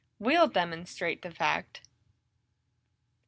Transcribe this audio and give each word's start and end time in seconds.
"We'll 0.17 0.47
demonstrate 0.47 1.21
the 1.21 1.29
fact." 1.29 1.83